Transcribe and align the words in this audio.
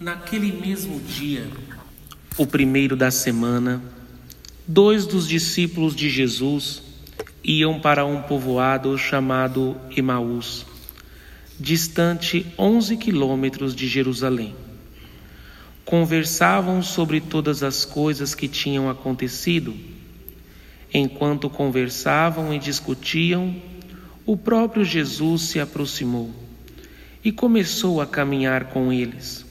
Naquele 0.00 0.52
mesmo 0.52 1.00
dia, 1.00 1.44
o 2.36 2.46
primeiro 2.46 2.94
da 2.94 3.10
semana, 3.10 3.82
dois 4.64 5.04
dos 5.04 5.26
discípulos 5.26 5.96
de 5.96 6.08
Jesus 6.08 6.80
iam 7.42 7.80
para 7.80 8.06
um 8.06 8.22
povoado 8.22 8.96
chamado 8.96 9.76
Emaús, 9.96 10.64
distante 11.58 12.46
11 12.56 12.96
quilômetros 12.96 13.74
de 13.74 13.88
Jerusalém. 13.88 14.54
Conversavam 15.84 16.80
sobre 16.80 17.20
todas 17.20 17.64
as 17.64 17.84
coisas 17.84 18.36
que 18.36 18.46
tinham 18.46 18.88
acontecido. 18.88 19.74
Enquanto 20.94 21.50
conversavam 21.50 22.54
e 22.54 22.60
discutiam, 22.60 23.52
o 24.24 24.36
próprio 24.36 24.84
Jesus 24.84 25.42
se 25.42 25.58
aproximou 25.58 26.30
e 27.24 27.32
começou 27.32 28.00
a 28.00 28.06
caminhar 28.06 28.66
com 28.66 28.92
eles. 28.92 29.47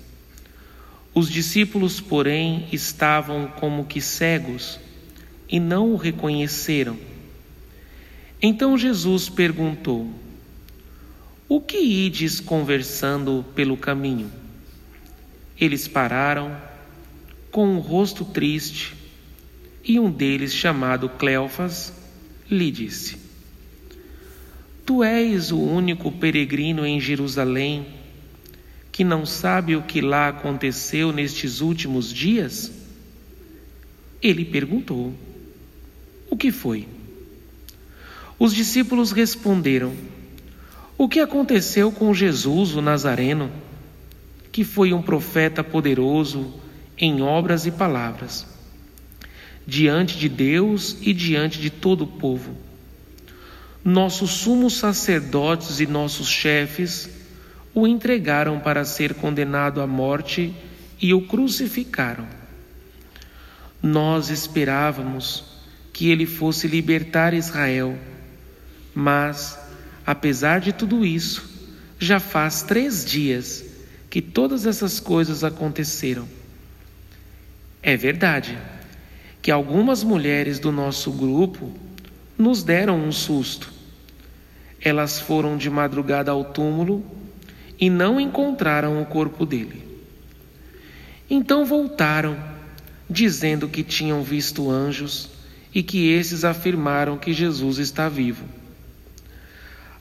Os 1.18 1.32
discípulos, 1.32 2.00
porém, 2.00 2.68
estavam 2.72 3.48
como 3.48 3.86
que 3.86 4.00
cegos 4.00 4.80
e 5.50 5.60
não 5.60 5.94
o 5.94 5.96
reconheceram. 5.96 6.96
Então 8.40 8.78
Jesus 8.78 9.28
perguntou: 9.28 10.12
O 11.50 11.60
que 11.60 11.80
ides 11.80 12.40
conversando 12.40 13.44
pelo 13.56 13.76
caminho? 13.76 14.32
Eles 15.60 15.88
pararam, 15.88 16.56
com 17.50 17.66
o 17.66 17.78
um 17.78 17.80
rosto 17.80 18.24
triste, 18.24 18.94
e 19.84 20.00
um 20.00 20.12
deles, 20.12 20.54
chamado 20.54 21.10
Cleofas, 21.10 21.94
lhe 22.48 22.70
disse: 22.70 23.18
Tu 24.86 25.04
és 25.04 25.52
o 25.52 25.60
único 25.60 26.12
peregrino 26.12 26.86
em 26.86 27.00
Jerusalém 27.00 27.97
que 28.98 29.04
não 29.04 29.28
sabe 29.28 29.76
o 29.76 29.84
que 29.84 30.02
lá 30.02 30.30
aconteceu 30.30 31.12
nestes 31.12 31.62
últimos 31.62 32.12
dias? 32.12 32.72
Ele 34.20 34.44
perguntou: 34.44 35.14
O 36.32 36.36
que 36.36 36.52
foi? 36.52 36.88
Os 38.40 38.56
discípulos 38.56 39.12
responderam: 39.12 39.94
O 40.98 41.08
que 41.08 41.20
aconteceu 41.20 41.92
com 41.92 42.12
Jesus, 42.12 42.74
o 42.74 42.82
Nazareno, 42.82 43.52
que 44.52 44.64
foi 44.64 44.92
um 44.94 45.02
profeta 45.04 45.64
poderoso 45.64 46.52
em 46.98 47.22
obras 47.22 47.68
e 47.68 47.72
palavras, 47.72 48.48
diante 49.68 50.18
de 50.18 50.28
Deus 50.28 50.98
e 51.02 51.14
diante 51.14 51.62
de 51.62 51.70
todo 51.70 52.06
o 52.06 52.08
povo. 52.08 52.58
Nossos 53.86 54.32
sumos 54.32 54.74
sacerdotes 54.74 55.80
e 55.80 55.86
nossos 55.86 56.28
chefes 56.28 57.16
o 57.78 57.88
entregaram 57.88 58.60
para 58.60 58.84
ser 58.84 59.14
condenado 59.14 59.82
à 59.82 59.88
morte 59.88 60.54
e 61.02 61.14
o 61.14 61.22
crucificaram. 61.22 62.28
Nós 63.82 64.30
esperávamos 64.30 65.44
que 65.94 66.10
ele 66.10 66.26
fosse 66.26 66.68
libertar 66.68 67.34
Israel 67.34 67.98
mas, 69.00 69.60
apesar 70.04 70.60
de 70.60 70.74
tudo 70.74 71.06
isso, 71.06 71.48
já 72.00 72.20
faz 72.20 72.64
três 72.64 73.06
dias 73.06 73.64
que 74.10 74.24
todas 74.24 74.66
essas 74.66 75.00
coisas 75.00 75.44
aconteceram. 75.44 76.28
É 77.80 77.96
verdade 77.96 78.58
que 79.40 79.52
algumas 79.52 80.04
mulheres 80.04 80.58
do 80.58 80.72
nosso 80.72 81.12
grupo 81.12 81.72
nos 82.36 82.64
deram 82.64 83.00
um 83.00 83.12
susto. 83.12 83.72
Elas 84.82 85.20
foram 85.20 85.56
de 85.58 85.70
madrugada 85.70 86.32
ao 86.32 86.44
túmulo 86.44 87.06
e 87.80 87.90
não 87.90 88.20
encontraram 88.20 89.02
o 89.02 89.06
corpo 89.06 89.46
dele. 89.46 89.84
Então 91.30 91.66
voltaram, 91.66 92.38
dizendo 93.10 93.68
que 93.68 93.84
tinham 93.84 94.24
visto 94.24 94.70
anjos 94.70 95.30
e 95.74 95.84
que 95.84 96.10
esses 96.10 96.44
afirmaram 96.44 97.18
que 97.18 97.34
Jesus 97.34 97.78
está 97.78 98.10
vivo. 98.10 98.46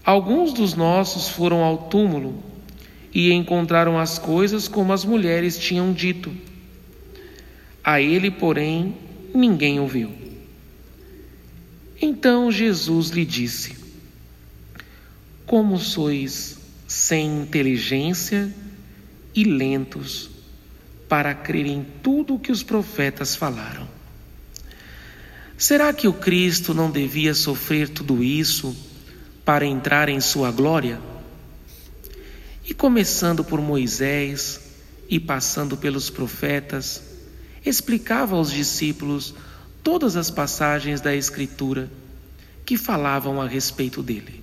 Alguns 0.04 0.52
dos 0.52 0.74
nossos 0.74 1.28
foram 1.28 1.62
ao 1.62 1.88
túmulo 1.88 2.42
e 3.12 3.32
encontraram 3.32 3.98
as 3.98 4.18
coisas 4.18 4.68
como 4.68 4.92
as 4.92 5.04
mulheres 5.04 5.58
tinham 5.58 5.92
dito. 5.92 6.32
A 7.82 8.00
ele, 8.00 8.30
porém, 8.30 8.94
ninguém 9.34 9.80
ouviu. 9.80 10.12
Então 12.00 12.52
Jesus 12.52 13.08
lhe 13.10 13.24
disse: 13.24 13.76
Como 15.46 15.78
sois 15.78 16.58
sem 16.86 17.42
inteligência 17.42 18.52
e 19.34 19.44
lentos 19.44 20.30
para 21.08 21.34
crer 21.34 21.66
em 21.66 21.86
tudo 22.02 22.34
o 22.34 22.38
que 22.38 22.52
os 22.52 22.62
profetas 22.62 23.36
falaram. 23.36 23.88
Será 25.56 25.92
que 25.92 26.06
o 26.08 26.12
Cristo 26.12 26.74
não 26.74 26.90
devia 26.90 27.34
sofrer 27.34 27.88
tudo 27.88 28.22
isso? 28.22 28.76
para 29.46 29.64
entrar 29.64 30.08
em 30.08 30.20
sua 30.20 30.50
glória? 30.50 31.00
E 32.64 32.74
começando 32.74 33.44
por 33.44 33.60
Moisés 33.60 34.60
e 35.08 35.20
passando 35.20 35.76
pelos 35.76 36.10
profetas, 36.10 37.00
explicava 37.64 38.34
aos 38.34 38.50
discípulos 38.50 39.32
todas 39.84 40.16
as 40.16 40.32
passagens 40.32 41.00
da 41.00 41.14
Escritura 41.14 41.88
que 42.64 42.76
falavam 42.76 43.40
a 43.40 43.46
respeito 43.46 44.02
dele. 44.02 44.42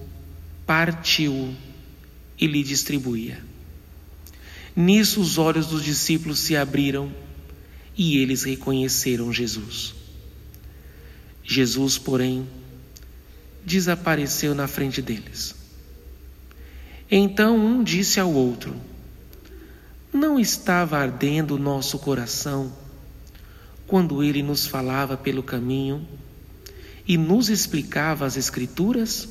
partiu 0.71 1.53
e 2.39 2.47
lhe 2.47 2.63
distribuía. 2.63 3.43
Nisso 4.73 5.19
os 5.19 5.37
olhos 5.37 5.67
dos 5.67 5.83
discípulos 5.83 6.39
se 6.39 6.55
abriram 6.55 7.13
e 7.93 8.19
eles 8.19 8.43
reconheceram 8.43 9.33
Jesus. 9.33 9.93
Jesus, 11.43 11.97
porém, 11.97 12.47
desapareceu 13.65 14.55
na 14.55 14.65
frente 14.65 15.01
deles. 15.01 15.53
Então 17.11 17.57
um 17.57 17.83
disse 17.83 18.17
ao 18.17 18.31
outro: 18.31 18.73
Não 20.13 20.39
estava 20.39 20.97
ardendo 20.99 21.55
o 21.55 21.59
nosso 21.59 21.99
coração 21.99 22.71
quando 23.85 24.23
ele 24.23 24.41
nos 24.41 24.65
falava 24.65 25.17
pelo 25.17 25.43
caminho 25.43 26.07
e 27.05 27.17
nos 27.17 27.49
explicava 27.49 28.25
as 28.25 28.37
Escrituras? 28.37 29.30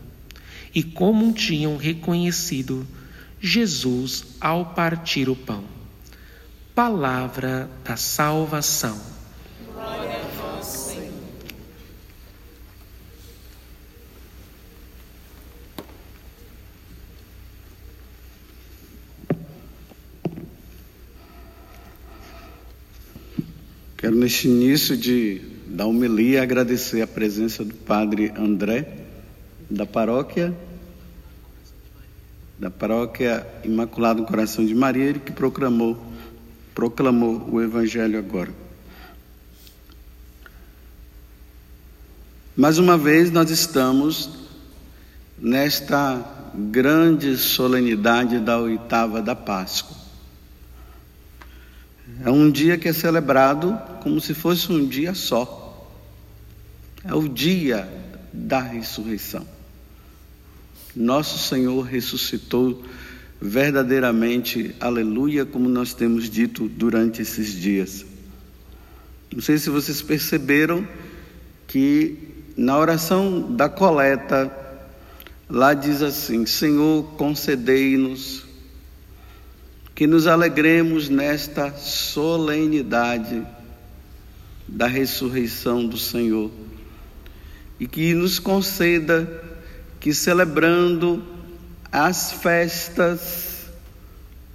e 0.73 0.83
como 0.83 1.33
tinham 1.33 1.77
reconhecido 1.77 2.85
Jesus 3.39 4.25
ao 4.39 4.73
partir 4.73 5.29
o 5.29 5.35
pão. 5.35 5.63
Palavra 6.73 7.69
da 7.83 7.97
salvação. 7.97 8.99
Quero, 24.01 24.15
neste 24.15 24.47
início 24.47 24.97
de, 24.97 25.39
da 25.67 25.85
homilia, 25.85 26.41
agradecer 26.41 27.03
a 27.03 27.07
presença 27.07 27.63
do 27.63 27.75
Padre 27.75 28.33
André, 28.35 29.00
da 29.71 29.85
paróquia, 29.85 30.53
da 32.59 32.69
paróquia 32.69 33.47
Imaculado 33.63 34.23
Coração 34.25 34.65
de 34.65 34.75
Maria, 34.75 35.05
ele 35.05 35.19
que 35.19 35.31
proclamou 35.31 36.11
proclamou 36.75 37.49
o 37.51 37.61
Evangelho 37.61 38.17
agora. 38.17 38.51
Mais 42.55 42.77
uma 42.77 42.97
vez, 42.97 43.31
nós 43.31 43.49
estamos 43.49 44.29
nesta 45.37 46.23
grande 46.53 47.37
solenidade 47.37 48.39
da 48.39 48.57
oitava 48.57 49.21
da 49.21 49.35
Páscoa. 49.35 49.97
É 52.23 52.29
um 52.29 52.51
dia 52.51 52.77
que 52.77 52.87
é 52.87 52.93
celebrado 52.93 53.77
como 54.01 54.19
se 54.19 54.33
fosse 54.33 54.71
um 54.71 54.85
dia 54.85 55.13
só. 55.13 55.89
É 57.03 57.13
o 57.13 57.27
dia 57.27 57.87
da 58.31 58.59
ressurreição. 58.59 59.45
Nosso 60.95 61.37
Senhor 61.37 61.81
ressuscitou 61.83 62.83
verdadeiramente, 63.41 64.75
aleluia, 64.79 65.45
como 65.45 65.69
nós 65.69 65.93
temos 65.93 66.29
dito 66.29 66.67
durante 66.67 67.21
esses 67.21 67.53
dias. 67.53 68.05
Não 69.33 69.41
sei 69.41 69.57
se 69.57 69.69
vocês 69.69 70.01
perceberam 70.01 70.85
que 71.65 72.17
na 72.57 72.77
oração 72.77 73.55
da 73.55 73.69
coleta, 73.69 74.51
lá 75.49 75.73
diz 75.73 76.01
assim: 76.01 76.45
Senhor, 76.45 77.03
concedei-nos 77.15 78.43
que 79.95 80.05
nos 80.05 80.27
alegremos 80.27 81.07
nesta 81.07 81.71
solenidade 81.77 83.41
da 84.67 84.87
ressurreição 84.87 85.85
do 85.85 85.97
Senhor 85.97 86.51
e 87.79 87.87
que 87.87 88.13
nos 88.13 88.39
conceda 88.39 89.50
que 90.01 90.13
celebrando 90.15 91.23
as 91.91 92.31
festas 92.33 93.67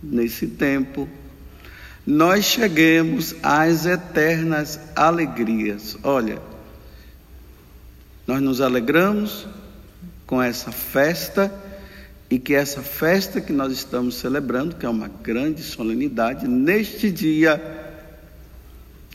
nesse 0.03 0.49
tempo, 0.49 1.09
nós 2.05 2.45
cheguemos 2.45 3.35
às 3.43 3.87
eternas 3.87 4.79
alegrias. 4.97 5.97
Olha, 6.03 6.43
nós 8.27 8.43
nos 8.43 8.61
alegramos 8.61 9.47
com 10.27 10.43
essa 10.43 10.73
festa 10.73 11.53
e 12.29 12.41
que 12.41 12.53
essa 12.53 12.83
festa 12.83 13.41
que 13.41 13.53
nós 13.53 13.73
estamos 13.73 14.17
celebrando, 14.17 14.75
que 14.75 14.85
é 14.85 14.89
uma 14.89 15.07
grande 15.07 15.63
solenidade, 15.63 16.49
neste 16.49 17.09
dia, 17.09 17.63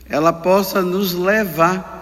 ela 0.08 0.32
possa 0.32 0.80
nos 0.80 1.12
levar 1.12 2.01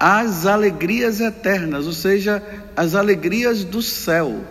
às 0.00 0.46
alegrias 0.46 1.20
eternas, 1.20 1.86
ou 1.86 1.92
seja, 1.92 2.42
as 2.74 2.94
alegrias 2.94 3.62
do 3.64 3.82
céu. 3.82 4.42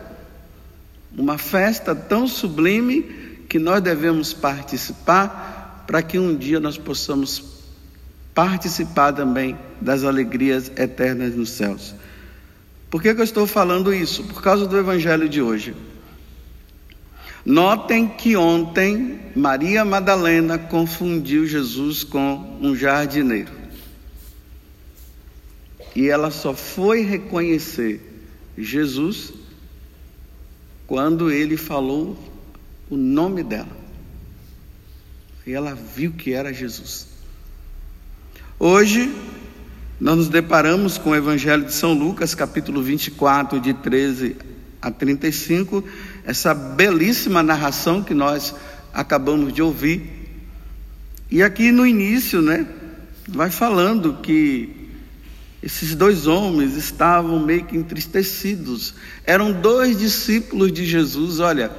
Uma 1.17 1.39
festa 1.39 1.95
tão 1.95 2.27
sublime 2.27 3.01
que 3.49 3.57
nós 3.57 3.81
devemos 3.81 4.31
participar 4.31 5.85
para 5.87 6.03
que 6.03 6.19
um 6.19 6.37
dia 6.37 6.59
nós 6.59 6.77
possamos 6.77 7.43
participar 8.35 9.11
também 9.11 9.57
das 9.81 10.03
alegrias 10.03 10.71
eternas 10.77 11.35
nos 11.35 11.49
céus. 11.49 11.95
Por 12.91 13.01
que, 13.01 13.13
que 13.15 13.19
eu 13.19 13.25
estou 13.25 13.47
falando 13.47 13.91
isso? 13.91 14.23
Por 14.25 14.43
causa 14.43 14.67
do 14.67 14.77
evangelho 14.77 15.27
de 15.27 15.41
hoje. 15.41 15.75
Notem 17.43 18.07
que 18.07 18.35
ontem 18.35 19.19
Maria 19.35 19.83
Madalena 19.83 20.59
confundiu 20.59 21.47
Jesus 21.47 22.03
com 22.03 22.57
um 22.61 22.75
jardineiro. 22.75 23.58
E 25.95 26.07
ela 26.07 26.31
só 26.31 26.53
foi 26.53 27.01
reconhecer 27.01 28.01
Jesus 28.57 29.33
quando 30.86 31.31
ele 31.31 31.57
falou 31.57 32.18
o 32.89 32.97
nome 32.97 33.44
dela. 33.44 33.77
E 35.45 35.53
ela 35.53 35.74
viu 35.74 36.12
que 36.12 36.33
era 36.33 36.53
Jesus. 36.53 37.07
Hoje, 38.57 39.13
nós 40.00 40.18
nos 40.18 40.30
deparamos 40.30 40.97
com 40.97 41.12
o 41.12 41.15
Evangelho 41.15 41.65
de 41.65 41.74
São 41.74 41.94
Lucas, 41.94 42.33
capítulo 42.33 42.81
24, 42.81 43.59
de 43.59 43.74
13 43.74 44.35
a 44.81 44.89
35, 44.89 45.83
essa 46.24 46.53
belíssima 46.53 47.44
narração 47.44 48.03
que 48.03 48.13
nós 48.13 48.56
acabamos 48.94 49.53
de 49.53 49.62
ouvir. 49.62 50.09
E 51.30 51.44
aqui 51.44 51.71
no 51.71 51.85
início, 51.85 52.42
né, 52.42 52.65
vai 53.27 53.51
falando 53.51 54.18
que 54.21 54.78
esses 55.61 55.94
dois 55.94 56.25
homens 56.25 56.75
estavam 56.75 57.39
meio 57.39 57.65
que 57.65 57.75
entristecidos. 57.75 58.94
Eram 59.25 59.51
dois 59.51 60.00
discípulos 60.00 60.71
de 60.71 60.85
Jesus. 60.85 61.39
Olha, 61.39 61.69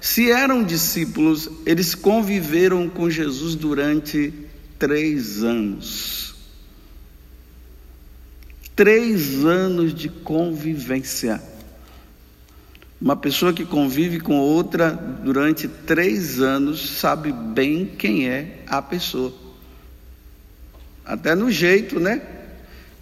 se 0.00 0.30
eram 0.30 0.64
discípulos, 0.64 1.48
eles 1.64 1.94
conviveram 1.94 2.88
com 2.88 3.08
Jesus 3.08 3.54
durante 3.54 4.32
três 4.76 5.44
anos. 5.44 6.34
Três 8.74 9.44
anos 9.44 9.94
de 9.94 10.08
convivência. 10.08 11.40
Uma 13.00 13.14
pessoa 13.14 13.52
que 13.52 13.64
convive 13.64 14.18
com 14.18 14.36
outra 14.38 14.90
durante 14.90 15.68
três 15.68 16.40
anos 16.40 16.98
sabe 16.98 17.32
bem 17.32 17.86
quem 17.86 18.28
é 18.28 18.64
a 18.66 18.82
pessoa. 18.82 19.32
Até 21.04 21.36
no 21.36 21.50
jeito, 21.52 22.00
né? 22.00 22.37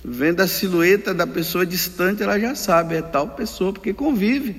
Vendo 0.09 0.41
a 0.41 0.47
silhueta 0.47 1.13
da 1.13 1.27
pessoa 1.27 1.67
distante, 1.67 2.23
ela 2.23 2.39
já 2.39 2.55
sabe, 2.55 2.95
é 2.95 3.03
tal 3.03 3.31
pessoa, 3.31 3.73
porque 3.73 3.93
convive. 3.93 4.55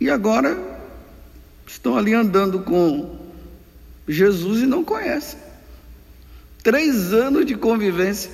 E 0.00 0.08
agora 0.08 0.56
estão 1.66 1.98
ali 1.98 2.14
andando 2.14 2.60
com 2.60 3.18
Jesus 4.06 4.62
e 4.62 4.66
não 4.66 4.84
conhecem. 4.84 5.40
Três 6.62 7.12
anos 7.12 7.44
de 7.44 7.56
convivência. 7.56 8.30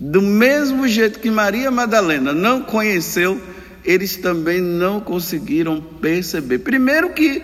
Do 0.00 0.20
mesmo 0.20 0.88
jeito 0.88 1.20
que 1.20 1.30
Maria 1.30 1.70
Madalena 1.70 2.32
não 2.32 2.62
conheceu, 2.62 3.40
eles 3.84 4.16
também 4.16 4.60
não 4.60 5.00
conseguiram 5.00 5.80
perceber. 5.80 6.58
Primeiro 6.58 7.10
que 7.10 7.40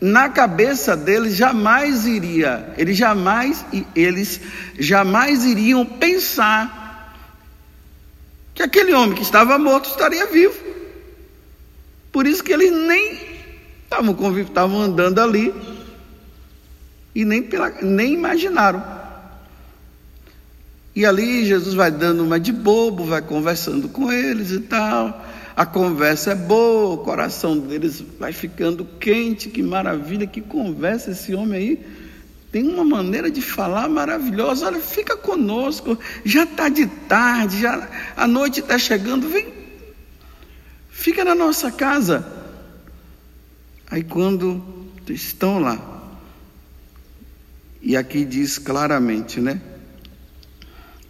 na 0.00 0.28
cabeça 0.28 0.96
deles 0.96 1.34
jamais 1.34 2.06
iria, 2.06 2.72
eles 2.76 2.96
jamais 2.96 3.64
eles 3.94 4.40
jamais 4.78 5.44
iriam 5.44 5.84
pensar 5.84 7.14
que 8.54 8.62
aquele 8.62 8.92
homem 8.92 9.14
que 9.14 9.22
estava 9.22 9.58
morto 9.58 9.90
estaria 9.90 10.26
vivo. 10.26 10.56
Por 12.12 12.26
isso 12.26 12.42
que 12.42 12.52
eles 12.52 12.72
nem 12.72 13.18
estavam 13.84 14.14
estavam 14.40 14.80
andando 14.80 15.20
ali 15.20 15.54
e 17.14 17.24
nem, 17.24 17.42
pela, 17.42 17.70
nem 17.82 18.14
imaginaram. 18.14 18.82
E 20.94 21.06
ali 21.06 21.44
Jesus 21.44 21.74
vai 21.74 21.90
dando 21.90 22.24
uma 22.24 22.40
de 22.40 22.52
bobo, 22.52 23.04
vai 23.04 23.22
conversando 23.22 23.88
com 23.88 24.12
eles 24.12 24.50
e 24.50 24.60
tal. 24.60 25.24
A 25.58 25.66
conversa 25.66 26.30
é 26.30 26.34
boa, 26.36 26.94
o 26.94 26.98
coração 26.98 27.58
deles 27.58 28.00
vai 28.16 28.32
ficando 28.32 28.84
quente, 28.84 29.48
que 29.48 29.60
maravilha, 29.60 30.24
que 30.24 30.40
conversa 30.40 31.10
esse 31.10 31.34
homem 31.34 31.58
aí. 31.58 31.86
Tem 32.52 32.62
uma 32.62 32.84
maneira 32.84 33.28
de 33.28 33.42
falar 33.42 33.88
maravilhosa. 33.88 34.66
Olha, 34.66 34.78
fica 34.78 35.16
conosco. 35.16 35.98
Já 36.24 36.44
está 36.44 36.68
de 36.68 36.86
tarde, 36.86 37.62
já 37.62 37.88
a 38.16 38.24
noite 38.28 38.60
está 38.60 38.78
chegando. 38.78 39.28
Vem, 39.28 39.52
fica 40.90 41.24
na 41.24 41.34
nossa 41.34 41.72
casa. 41.72 42.24
Aí 43.90 44.04
quando 44.04 44.62
estão 45.08 45.58
lá, 45.58 46.08
e 47.82 47.96
aqui 47.96 48.24
diz 48.24 48.58
claramente, 48.58 49.40
né? 49.40 49.60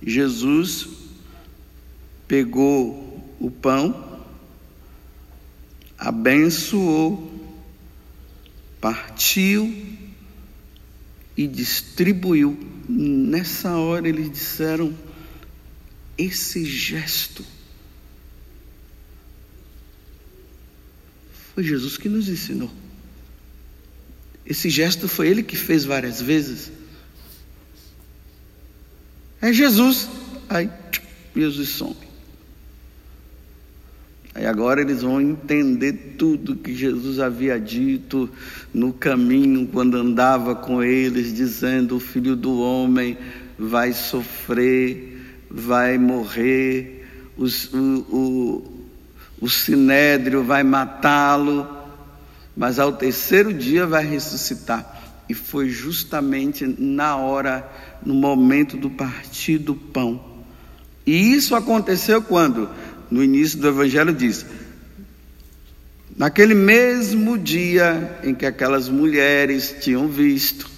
Jesus 0.02 0.88
pegou 2.26 3.36
o 3.38 3.50
pão, 3.50 4.07
abençoou, 5.98 7.32
partiu 8.80 9.74
e 11.36 11.46
distribuiu. 11.46 12.58
Nessa 12.88 13.76
hora 13.76 14.08
eles 14.08 14.30
disseram: 14.30 14.94
esse 16.16 16.64
gesto 16.64 17.44
foi 21.54 21.64
Jesus 21.64 21.98
que 21.98 22.08
nos 22.08 22.28
ensinou. 22.28 22.70
Esse 24.46 24.70
gesto 24.70 25.08
foi 25.08 25.28
ele 25.28 25.42
que 25.42 25.56
fez 25.56 25.84
várias 25.84 26.22
vezes. 26.22 26.72
É 29.42 29.52
Jesus. 29.52 30.08
Aí 30.48 30.70
Jesus 31.36 31.68
some. 31.68 32.07
Aí 34.38 34.46
agora 34.46 34.80
eles 34.80 35.02
vão 35.02 35.20
entender 35.20 36.14
tudo 36.16 36.54
que 36.54 36.72
Jesus 36.72 37.18
havia 37.18 37.58
dito 37.58 38.30
no 38.72 38.92
caminho, 38.92 39.66
quando 39.66 39.96
andava 39.96 40.54
com 40.54 40.80
eles, 40.80 41.34
dizendo: 41.34 41.96
O 41.96 42.00
filho 42.00 42.36
do 42.36 42.60
homem 42.60 43.18
vai 43.58 43.92
sofrer, 43.92 45.42
vai 45.50 45.98
morrer, 45.98 47.04
o, 47.36 47.46
o, 48.14 48.72
o 49.40 49.48
sinédrio 49.50 50.44
vai 50.44 50.62
matá-lo 50.62 51.78
mas 52.58 52.80
ao 52.80 52.92
terceiro 52.92 53.54
dia 53.54 53.86
vai 53.86 54.04
ressuscitar. 54.04 55.24
E 55.28 55.34
foi 55.34 55.68
justamente 55.68 56.66
na 56.66 57.14
hora, 57.16 57.70
no 58.04 58.12
momento 58.12 58.76
do 58.76 58.90
partir 58.90 59.58
do 59.58 59.76
pão. 59.76 60.20
E 61.06 61.34
isso 61.34 61.54
aconteceu 61.54 62.20
quando? 62.20 62.68
No 63.10 63.22
início 63.22 63.58
do 63.58 63.68
Evangelho 63.68 64.12
diz: 64.12 64.44
naquele 66.16 66.54
mesmo 66.54 67.38
dia 67.38 68.20
em 68.22 68.34
que 68.34 68.44
aquelas 68.44 68.88
mulheres 68.88 69.76
tinham 69.80 70.08
visto, 70.08 70.68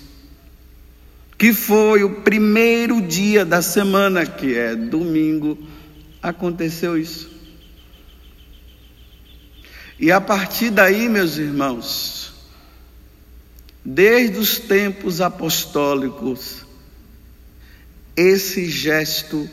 que 1.38 1.52
foi 1.52 2.04
o 2.04 2.20
primeiro 2.20 3.00
dia 3.00 3.44
da 3.44 3.62
semana, 3.62 4.26
que 4.26 4.54
é 4.54 4.76
domingo, 4.76 5.58
aconteceu 6.22 6.98
isso. 6.98 7.30
E 9.98 10.10
a 10.12 10.20
partir 10.20 10.70
daí, 10.70 11.08
meus 11.08 11.36
irmãos, 11.36 12.32
desde 13.84 14.38
os 14.38 14.58
tempos 14.58 15.20
apostólicos, 15.20 16.64
esse 18.16 18.68
gesto 18.68 19.48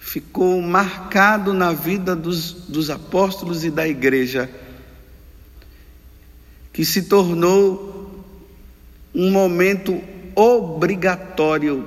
ficou 0.00 0.60
marcado 0.62 1.52
na 1.52 1.72
vida 1.72 2.16
dos, 2.16 2.52
dos 2.52 2.88
apóstolos 2.88 3.64
e 3.64 3.70
da 3.70 3.86
igreja, 3.86 4.50
que 6.72 6.84
se 6.84 7.02
tornou 7.02 8.24
um 9.14 9.30
momento 9.30 10.02
obrigatório 10.34 11.86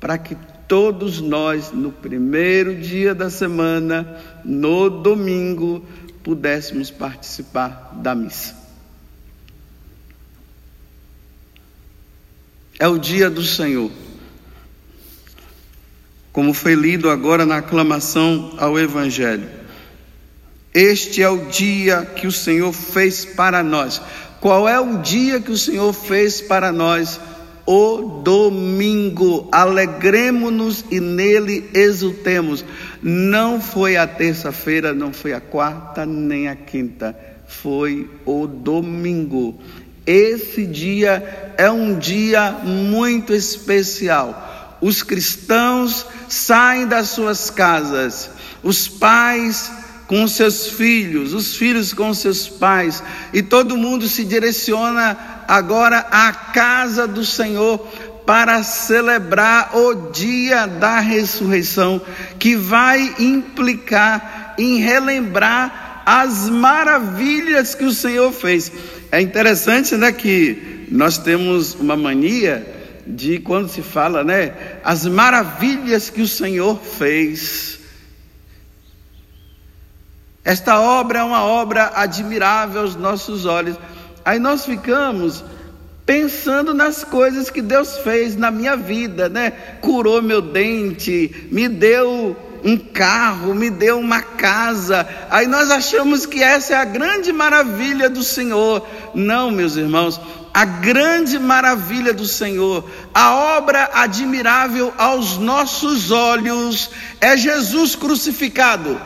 para 0.00 0.16
que 0.16 0.34
todos 0.66 1.20
nós, 1.20 1.70
no 1.70 1.92
primeiro 1.92 2.80
dia 2.80 3.14
da 3.14 3.28
semana, 3.28 4.18
no 4.42 4.88
domingo, 4.88 5.84
pudéssemos 6.22 6.90
participar 6.90 7.92
da 7.96 8.14
missa. 8.14 8.56
É 12.78 12.88
o 12.88 12.98
dia 12.98 13.28
do 13.28 13.42
Senhor. 13.42 13.90
Como 16.34 16.52
foi 16.52 16.74
lido 16.74 17.08
agora 17.08 17.46
na 17.46 17.58
aclamação 17.58 18.54
ao 18.58 18.76
Evangelho. 18.76 19.48
Este 20.74 21.22
é 21.22 21.30
o 21.30 21.46
dia 21.46 22.04
que 22.04 22.26
o 22.26 22.32
Senhor 22.32 22.72
fez 22.72 23.24
para 23.24 23.62
nós. 23.62 24.02
Qual 24.40 24.68
é 24.68 24.78
o 24.80 24.98
dia 24.98 25.40
que 25.40 25.52
o 25.52 25.56
Senhor 25.56 25.92
fez 25.92 26.40
para 26.40 26.72
nós? 26.72 27.20
o 27.66 28.20
domingo. 28.22 29.48
Alegremos-nos 29.50 30.84
e 30.90 31.00
nele 31.00 31.70
exultemos. 31.72 32.64
Não 33.02 33.60
foi 33.60 33.96
a 33.96 34.06
terça-feira, 34.06 34.92
não 34.92 35.12
foi 35.12 35.32
a 35.32 35.40
quarta, 35.40 36.04
nem 36.04 36.48
a 36.48 36.56
quinta, 36.56 37.16
foi 37.46 38.10
o 38.26 38.46
domingo. 38.46 39.58
Esse 40.06 40.66
dia 40.66 41.54
é 41.56 41.70
um 41.70 41.98
dia 41.98 42.50
muito 42.64 43.32
especial. 43.32 44.53
Os 44.84 45.02
cristãos 45.02 46.04
saem 46.28 46.86
das 46.86 47.08
suas 47.08 47.48
casas, 47.48 48.28
os 48.62 48.86
pais 48.86 49.72
com 50.06 50.28
seus 50.28 50.66
filhos, 50.66 51.32
os 51.32 51.56
filhos 51.56 51.94
com 51.94 52.12
seus 52.12 52.46
pais, 52.48 53.02
e 53.32 53.40
todo 53.40 53.78
mundo 53.78 54.06
se 54.06 54.26
direciona 54.26 55.16
agora 55.48 56.00
à 56.10 56.30
casa 56.30 57.08
do 57.08 57.24
Senhor 57.24 57.78
para 58.26 58.62
celebrar 58.62 59.74
o 59.74 60.10
dia 60.10 60.66
da 60.66 61.00
ressurreição, 61.00 61.98
que 62.38 62.54
vai 62.54 63.14
implicar 63.18 64.54
em 64.58 64.80
relembrar 64.80 66.02
as 66.04 66.50
maravilhas 66.50 67.74
que 67.74 67.86
o 67.86 67.90
Senhor 67.90 68.30
fez. 68.34 68.70
É 69.10 69.18
interessante, 69.18 69.96
né, 69.96 70.12
que 70.12 70.86
nós 70.90 71.16
temos 71.16 71.72
uma 71.72 71.96
mania 71.96 72.74
de 73.06 73.38
quando 73.38 73.68
se 73.68 73.82
fala, 73.82 74.24
né, 74.24 74.52
as 74.84 75.06
maravilhas 75.06 76.10
que 76.10 76.20
o 76.20 76.28
Senhor 76.28 76.78
fez. 76.78 77.80
Esta 80.44 80.78
obra 80.78 81.20
é 81.20 81.22
uma 81.22 81.42
obra 81.42 81.92
admirável 81.94 82.82
aos 82.82 82.94
nossos 82.94 83.46
olhos. 83.46 83.78
Aí 84.22 84.38
nós 84.38 84.66
ficamos 84.66 85.42
pensando 86.04 86.74
nas 86.74 87.02
coisas 87.02 87.48
que 87.48 87.62
Deus 87.62 87.96
fez 87.98 88.36
na 88.36 88.50
minha 88.50 88.76
vida, 88.76 89.26
né? 89.30 89.52
Curou 89.80 90.20
meu 90.20 90.42
dente, 90.42 91.48
me 91.50 91.66
deu 91.66 92.36
um 92.62 92.76
carro, 92.76 93.54
me 93.54 93.70
deu 93.70 93.98
uma 93.98 94.20
casa. 94.20 95.08
Aí 95.30 95.46
nós 95.46 95.70
achamos 95.70 96.26
que 96.26 96.42
essa 96.42 96.74
é 96.74 96.76
a 96.76 96.84
grande 96.84 97.32
maravilha 97.32 98.10
do 98.10 98.22
Senhor. 98.22 98.86
Não, 99.14 99.50
meus 99.50 99.76
irmãos, 99.76 100.20
a 100.54 100.64
grande 100.64 101.38
maravilha 101.38 102.14
do 102.14 102.24
Senhor, 102.24 102.88
a 103.12 103.34
obra 103.56 103.90
admirável 103.92 104.94
aos 104.96 105.36
nossos 105.36 106.12
olhos 106.12 106.90
é 107.20 107.36
Jesus 107.36 107.96
crucificado 107.96 109.00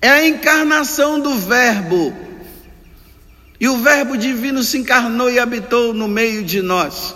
é 0.00 0.08
a 0.08 0.26
encarnação 0.26 1.20
do 1.20 1.36
Verbo. 1.36 2.14
E 3.58 3.68
o 3.68 3.78
Verbo 3.78 4.16
divino 4.16 4.62
se 4.62 4.78
encarnou 4.78 5.30
e 5.30 5.38
habitou 5.38 5.94
no 5.94 6.06
meio 6.06 6.44
de 6.44 6.60
nós. 6.60 7.14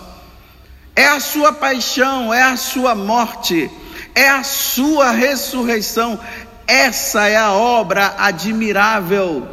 É 0.95 1.07
a 1.07 1.19
sua 1.19 1.53
paixão, 1.53 2.33
é 2.33 2.41
a 2.41 2.57
sua 2.57 2.95
morte, 2.95 3.69
é 4.15 4.27
a 4.27 4.43
sua 4.43 5.11
ressurreição. 5.11 6.19
Essa 6.67 7.27
é 7.27 7.37
a 7.37 7.51
obra 7.53 8.15
admirável 8.17 9.47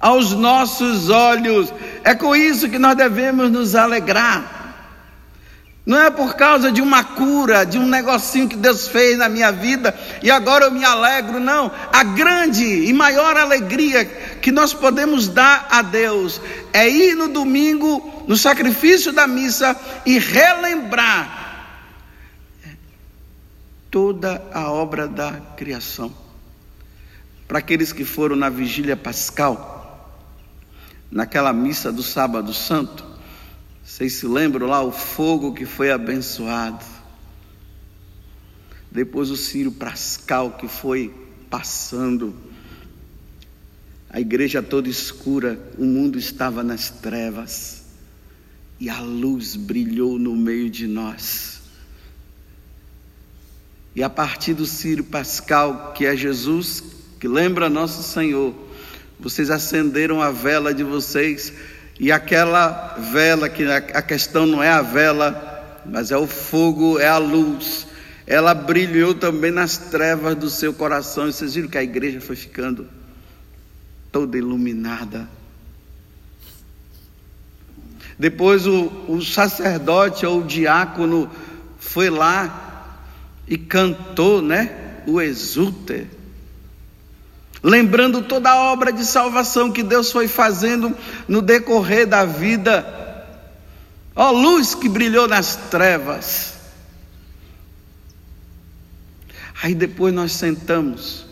aos 0.00 0.32
nossos 0.32 1.10
olhos. 1.10 1.72
É 2.02 2.14
com 2.14 2.34
isso 2.34 2.70
que 2.70 2.78
nós 2.78 2.96
devemos 2.96 3.50
nos 3.50 3.74
alegrar. 3.74 4.58
Não 5.84 5.98
é 5.98 6.10
por 6.10 6.36
causa 6.36 6.70
de 6.70 6.80
uma 6.80 7.02
cura, 7.02 7.64
de 7.64 7.78
um 7.78 7.86
negocinho 7.86 8.48
que 8.48 8.56
Deus 8.56 8.86
fez 8.86 9.18
na 9.18 9.28
minha 9.28 9.50
vida 9.50 9.98
e 10.22 10.30
agora 10.30 10.66
eu 10.66 10.70
me 10.70 10.84
alegro, 10.84 11.40
não. 11.40 11.70
A 11.92 12.04
grande 12.04 12.64
e 12.64 12.92
maior 12.92 13.36
alegria 13.36 14.04
que 14.04 14.52
nós 14.52 14.72
podemos 14.72 15.28
dar 15.28 15.66
a 15.70 15.82
Deus 15.82 16.40
é 16.72 16.88
ir 16.88 17.14
no 17.16 17.28
domingo, 17.28 18.24
no 18.28 18.36
sacrifício 18.36 19.10
da 19.10 19.26
missa 19.26 19.76
e 20.06 20.18
relembrar 20.18 21.40
toda 23.90 24.40
a 24.52 24.70
obra 24.70 25.08
da 25.08 25.32
criação. 25.56 26.14
Para 27.48 27.58
aqueles 27.58 27.92
que 27.92 28.04
foram 28.04 28.36
na 28.36 28.48
vigília 28.48 28.96
pascal, 28.96 29.79
naquela 31.10 31.52
missa 31.52 31.90
do 31.90 32.02
sábado 32.02 32.54
santo, 32.54 33.04
vocês 33.82 34.14
se 34.14 34.26
lembram 34.26 34.66
lá 34.66 34.82
o 34.82 34.92
fogo 34.92 35.52
que 35.52 35.66
foi 35.66 35.90
abençoado? 35.90 36.84
Depois 38.90 39.30
o 39.30 39.36
Círio 39.36 39.72
Pascal 39.72 40.52
que 40.52 40.68
foi 40.68 41.12
passando. 41.48 42.34
A 44.08 44.20
igreja 44.20 44.62
toda 44.62 44.88
escura, 44.88 45.60
o 45.78 45.84
mundo 45.84 46.18
estava 46.18 46.62
nas 46.62 46.90
trevas. 46.90 47.84
E 48.78 48.88
a 48.88 49.00
luz 49.00 49.56
brilhou 49.56 50.18
no 50.18 50.34
meio 50.34 50.70
de 50.70 50.86
nós. 50.86 51.60
E 53.94 54.02
a 54.02 54.08
partir 54.08 54.54
do 54.54 54.66
Círio 54.66 55.04
Pascal, 55.04 55.92
que 55.92 56.06
é 56.06 56.16
Jesus, 56.16 56.82
que 57.18 57.28
lembra 57.28 57.68
nosso 57.68 58.02
Senhor, 58.02 58.54
vocês 59.20 59.50
acenderam 59.50 60.22
a 60.22 60.30
vela 60.30 60.72
de 60.72 60.82
vocês 60.82 61.52
e 61.98 62.10
aquela 62.10 62.96
vela, 63.12 63.48
que 63.48 63.64
a 63.64 64.00
questão 64.00 64.46
não 64.46 64.62
é 64.62 64.70
a 64.70 64.80
vela, 64.80 65.82
mas 65.84 66.10
é 66.10 66.16
o 66.16 66.26
fogo, 66.26 66.98
é 66.98 67.06
a 67.06 67.18
luz. 67.18 67.86
Ela 68.26 68.54
brilhou 68.54 69.14
também 69.14 69.50
nas 69.50 69.76
trevas 69.76 70.34
do 70.34 70.48
seu 70.48 70.72
coração. 70.72 71.28
E 71.28 71.32
vocês 71.32 71.54
viram 71.54 71.68
que 71.68 71.76
a 71.76 71.82
igreja 71.82 72.20
foi 72.20 72.36
ficando 72.36 72.88
toda 74.10 74.38
iluminada. 74.38 75.28
Depois 78.18 78.66
o, 78.66 78.86
o 79.06 79.20
sacerdote 79.20 80.24
ou 80.24 80.40
o 80.40 80.46
diácono 80.46 81.30
foi 81.78 82.08
lá 82.08 82.98
e 83.46 83.58
cantou, 83.58 84.40
né? 84.40 85.02
O 85.06 85.20
exulter 85.20 86.06
lembrando 87.62 88.22
toda 88.22 88.50
a 88.50 88.72
obra 88.72 88.90
de 88.92 89.04
salvação 89.04 89.70
que 89.70 89.82
Deus 89.82 90.10
foi 90.10 90.26
fazendo 90.28 90.96
no 91.28 91.42
decorrer 91.42 92.06
da 92.06 92.24
vida. 92.24 92.96
Ó 94.14 94.30
luz 94.30 94.74
que 94.74 94.88
brilhou 94.88 95.28
nas 95.28 95.56
trevas. 95.56 96.54
Aí 99.62 99.74
depois 99.74 100.14
nós 100.14 100.32
sentamos. 100.32 101.26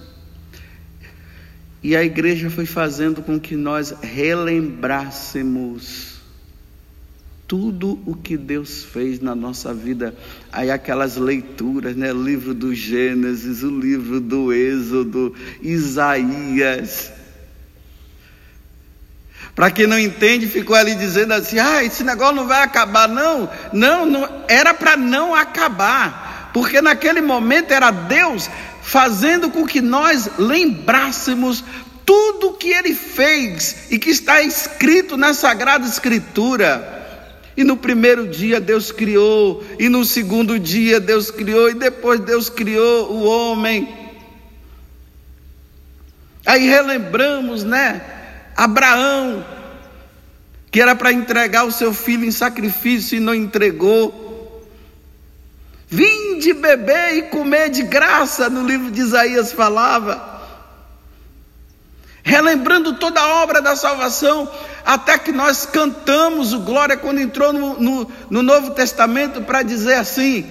E 1.82 1.96
a 1.96 2.04
igreja 2.04 2.50
foi 2.50 2.66
fazendo 2.66 3.22
com 3.22 3.40
que 3.40 3.56
nós 3.56 3.94
relembrássemos 4.02 6.18
tudo 7.46 7.98
o 8.04 8.14
que 8.14 8.36
Deus 8.36 8.84
fez 8.84 9.18
na 9.20 9.34
nossa 9.34 9.72
vida. 9.72 10.14
Aí 10.50 10.70
aquelas 10.70 11.16
leituras, 11.16 11.94
né? 11.94 12.12
O 12.12 12.22
livro 12.22 12.54
do 12.54 12.74
Gênesis, 12.74 13.62
o 13.62 13.70
livro 13.70 14.20
do 14.20 14.52
Êxodo, 14.52 15.34
Isaías. 15.60 17.12
Para 19.54 19.70
quem 19.70 19.86
não 19.86 19.98
entende, 19.98 20.46
ficou 20.46 20.76
ali 20.76 20.94
dizendo 20.94 21.34
assim: 21.34 21.58
ah, 21.58 21.84
esse 21.84 22.02
negócio 22.02 22.36
não 22.36 22.46
vai 22.46 22.62
acabar, 22.62 23.08
não. 23.08 23.50
Não, 23.72 24.06
não 24.06 24.44
era 24.48 24.72
para 24.72 24.96
não 24.96 25.34
acabar, 25.34 26.50
porque 26.54 26.80
naquele 26.80 27.20
momento 27.20 27.72
era 27.72 27.90
Deus 27.90 28.48
fazendo 28.82 29.50
com 29.50 29.66
que 29.66 29.82
nós 29.82 30.30
lembrássemos 30.38 31.62
tudo 32.06 32.54
que 32.54 32.70
ele 32.70 32.94
fez 32.94 33.90
e 33.90 33.98
que 33.98 34.08
está 34.08 34.40
escrito 34.40 35.16
na 35.16 35.34
Sagrada 35.34 35.86
Escritura. 35.86 36.97
E 37.58 37.64
no 37.64 37.76
primeiro 37.76 38.28
dia 38.28 38.60
Deus 38.60 38.92
criou, 38.92 39.64
e 39.80 39.88
no 39.88 40.04
segundo 40.04 40.60
dia 40.60 41.00
Deus 41.00 41.28
criou, 41.28 41.68
e 41.68 41.74
depois 41.74 42.20
Deus 42.20 42.48
criou 42.48 43.10
o 43.10 43.24
homem. 43.24 43.88
Aí 46.46 46.68
relembramos, 46.68 47.64
né? 47.64 48.00
Abraão, 48.56 49.44
que 50.70 50.80
era 50.80 50.94
para 50.94 51.12
entregar 51.12 51.64
o 51.64 51.72
seu 51.72 51.92
filho 51.92 52.24
em 52.24 52.30
sacrifício 52.30 53.16
e 53.16 53.20
não 53.20 53.34
entregou. 53.34 54.64
Vinde 55.88 56.52
beber 56.52 57.16
e 57.16 57.22
comer 57.22 57.70
de 57.70 57.82
graça, 57.82 58.48
no 58.48 58.64
livro 58.64 58.88
de 58.88 59.00
Isaías 59.00 59.50
falava. 59.50 60.37
Relembrando 62.28 62.92
toda 62.92 63.18
a 63.18 63.42
obra 63.42 63.62
da 63.62 63.74
salvação, 63.74 64.46
até 64.84 65.16
que 65.16 65.32
nós 65.32 65.64
cantamos 65.64 66.52
o 66.52 66.60
glória 66.60 66.94
quando 66.94 67.20
entrou 67.20 67.54
no, 67.54 67.80
no, 67.80 68.12
no 68.28 68.42
Novo 68.42 68.72
Testamento 68.72 69.40
para 69.40 69.62
dizer 69.62 69.94
assim: 69.94 70.46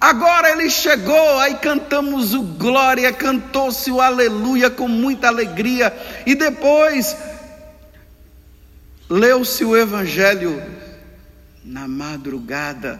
Agora 0.00 0.50
ele 0.52 0.70
chegou, 0.70 1.38
aí 1.38 1.56
cantamos 1.56 2.32
o 2.32 2.40
glória, 2.40 3.12
cantou-se 3.12 3.90
o 3.90 4.00
aleluia 4.00 4.70
com 4.70 4.88
muita 4.88 5.28
alegria, 5.28 5.94
e 6.24 6.34
depois 6.34 7.14
leu-se 9.10 9.66
o 9.66 9.76
evangelho 9.76 10.62
na 11.62 11.86
madrugada 11.86 12.98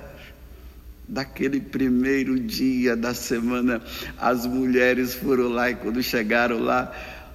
daquele 1.08 1.62
primeiro 1.62 2.38
dia 2.38 2.94
da 2.94 3.14
semana. 3.14 3.80
As 4.18 4.44
mulheres 4.44 5.14
foram 5.14 5.48
lá 5.48 5.70
e 5.70 5.76
quando 5.76 6.02
chegaram 6.02 6.58
lá, 6.58 6.92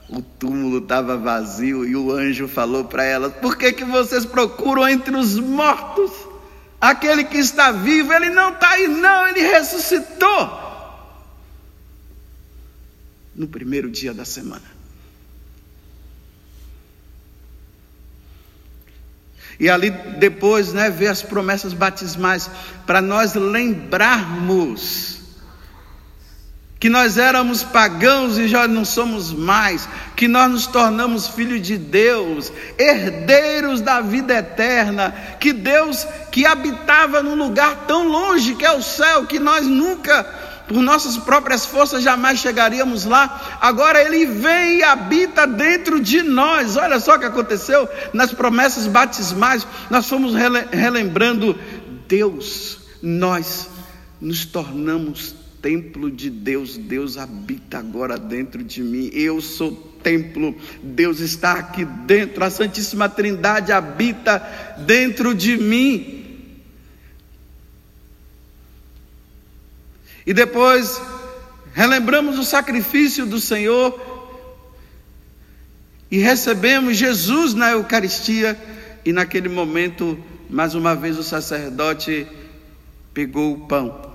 o 0.09 0.21
túmulo 0.21 0.79
estava 0.79 1.17
vazio 1.17 1.85
e 1.85 1.95
o 1.95 2.11
anjo 2.11 2.47
falou 2.47 2.85
para 2.85 3.03
elas: 3.03 3.33
Por 3.35 3.57
que, 3.57 3.73
que 3.73 3.83
vocês 3.83 4.25
procuram 4.25 4.87
entre 4.87 5.15
os 5.15 5.39
mortos? 5.39 6.11
Aquele 6.79 7.23
que 7.23 7.37
está 7.37 7.71
vivo, 7.71 8.11
ele 8.11 8.29
não 8.29 8.53
está 8.53 8.71
aí, 8.71 8.87
não, 8.87 9.27
ele 9.27 9.41
ressuscitou. 9.41 10.61
No 13.33 13.47
primeiro 13.47 13.89
dia 13.89 14.13
da 14.13 14.25
semana. 14.25 14.73
E 19.59 19.69
ali 19.69 19.91
depois, 20.19 20.73
né, 20.73 20.89
ver 20.89 21.07
as 21.07 21.21
promessas 21.21 21.73
batismais, 21.73 22.49
para 22.85 23.01
nós 23.01 23.33
lembrarmos 23.33 25.22
que 26.83 26.89
nós 26.89 27.17
éramos 27.17 27.63
pagãos 27.63 28.37
e 28.37 28.45
já 28.45 28.67
não 28.67 28.83
somos 28.83 29.31
mais, 29.31 29.87
que 30.17 30.27
nós 30.27 30.51
nos 30.51 30.67
tornamos 30.67 31.29
filhos 31.29 31.61
de 31.61 31.77
Deus, 31.77 32.51
herdeiros 32.77 33.79
da 33.79 34.01
vida 34.01 34.33
eterna, 34.33 35.15
que 35.39 35.53
Deus 35.53 36.05
que 36.29 36.45
habitava 36.45 37.23
num 37.23 37.35
lugar 37.35 37.85
tão 37.87 38.09
longe 38.09 38.55
que 38.55 38.65
é 38.65 38.71
o 38.73 38.83
céu, 38.83 39.25
que 39.25 39.39
nós 39.39 39.65
nunca, 39.65 40.25
por 40.67 40.81
nossas 40.81 41.15
próprias 41.15 41.65
forças, 41.65 42.03
jamais 42.03 42.39
chegaríamos 42.39 43.05
lá, 43.05 43.59
agora 43.61 44.03
Ele 44.03 44.25
vem 44.25 44.79
e 44.79 44.83
habita 44.83 45.47
dentro 45.47 46.01
de 46.01 46.21
nós. 46.21 46.75
Olha 46.75 46.99
só 46.99 47.15
o 47.15 47.19
que 47.19 47.23
aconteceu 47.23 47.87
nas 48.11 48.33
promessas 48.33 48.87
batismais, 48.87 49.65
nós 49.89 50.09
fomos 50.09 50.33
relembrando 50.69 51.57
Deus, 52.09 52.79
nós 53.01 53.69
nos 54.19 54.43
tornamos 54.43 55.42
templo 55.63 56.11
de 56.11 56.29
Deus, 56.29 56.75
Deus 56.75 57.17
habita 57.17 57.79
agora 57.79 58.17
dentro 58.17 58.61
de 58.61 58.83
mim. 58.83 59.09
Eu 59.13 59.39
sou 59.39 59.71
templo, 60.03 60.53
Deus 60.83 61.21
está 61.21 61.53
aqui 61.53 61.85
dentro, 61.85 62.43
a 62.43 62.49
Santíssima 62.49 63.07
Trindade 63.07 63.71
habita 63.71 64.39
dentro 64.85 65.33
de 65.33 65.55
mim. 65.55 66.49
E 70.27 70.33
depois 70.33 71.01
relembramos 71.73 72.37
o 72.37 72.43
sacrifício 72.43 73.25
do 73.25 73.39
Senhor 73.39 74.11
e 76.11 76.17
recebemos 76.17 76.97
Jesus 76.97 77.53
na 77.53 77.71
Eucaristia, 77.71 78.59
e 79.05 79.13
naquele 79.13 79.49
momento, 79.49 80.21
mais 80.49 80.75
uma 80.75 80.93
vez, 80.93 81.17
o 81.17 81.23
sacerdote 81.23 82.27
pegou 83.13 83.53
o 83.53 83.59
pão 83.67 84.12